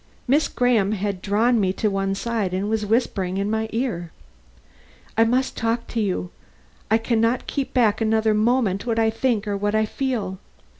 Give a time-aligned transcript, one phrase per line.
[0.27, 4.11] Miss Graham had drawn me to one side and was whispering in my ear:
[5.15, 6.31] "I must talk to you.
[6.89, 10.39] I can not keep back another moment what I think or what I feel.